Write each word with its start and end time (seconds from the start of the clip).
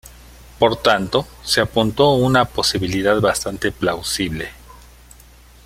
Por 0.57 0.81
tanto, 0.81 1.27
se 1.43 1.61
apuntó 1.61 2.13
una 2.13 2.45
posibilidad 2.45 3.21
bastante 3.21 3.71
plausible. 3.71 4.49